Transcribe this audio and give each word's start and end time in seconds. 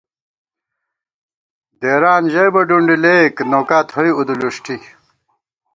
دېران 1.79 2.23
ژَیبہ 2.31 2.61
ڈُنڈُولېک، 2.67 3.35
نوکا 3.51 3.79
تھوئی 3.89 4.11
اُدُلُݭٹی 4.17 4.77